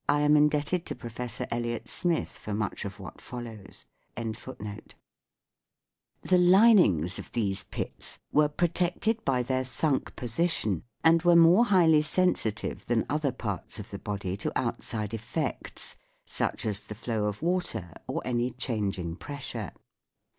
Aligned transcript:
am 0.09 0.35
indebted 0.35 0.83
to 0.83 0.95
Professor 0.95 1.45
Elliot 1.51 1.87
Smith 1.87 2.29
for 2.29 2.55
much 2.55 2.85
of 2.85 2.99
what 2.99 3.21
follows. 3.21 3.85
SOUNDS 4.17 4.47
OF 4.47 4.57
THE 4.57 4.65
SEA 6.27 6.35
137 6.51 8.47
their 9.45 9.63
sunk 9.63 10.15
position 10.15 10.81
and 11.03 11.21
were 11.21 11.35
more 11.35 11.65
highly 11.65 12.01
sensitive 12.01 12.87
than, 12.87 13.05
other 13.09 13.31
parts 13.31 13.77
of 13.77 13.91
the 13.91 13.99
body 13.99 14.35
to 14.37 14.51
outside 14.59 15.13
effects 15.13 15.97
such 16.25 16.65
as 16.65 16.79
the 16.83 16.95
flow 16.95 17.25
of 17.25 17.43
water 17.43 17.93
or 18.07 18.23
any 18.25 18.49
changing 18.49 19.15
pressure. 19.17 19.69